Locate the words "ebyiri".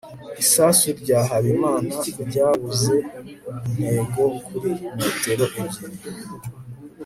5.59-6.09